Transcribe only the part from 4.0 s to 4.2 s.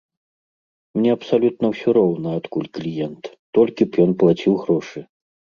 ён